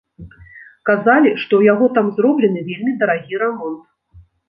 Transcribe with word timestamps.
Казалі, 0.91 1.29
што 1.43 1.53
ў 1.61 1.73
яго 1.73 1.91
там 1.99 2.07
зроблены 2.17 2.67
вельмі 2.73 2.99
дарагі 3.05 3.33
рамонт. 3.47 3.83